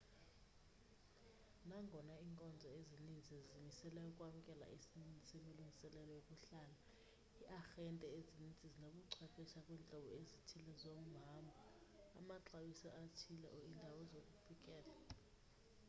nangona 1.67 2.13
iinkonzo 2.23 2.67
ezininzi 2.79 3.35
zizimisele 3.47 3.99
ukwamkela 4.09 4.65
isininzi 4.77 5.21
semilungiselelo 5.29 6.11
yokuhlala 6.17 6.75
iiarhente 7.41 8.07
ezininzi 8.17 8.65
zinobuchwephesha 8.73 9.59
kwiintlobo 9.65 10.09
ezithile 10.19 10.71
zohambho 10.81 11.21
amaxabiso 12.19 12.87
athile 13.03 13.47
or 13.55 13.61
iindawo 13.67 13.99
zokufikela 14.11 14.93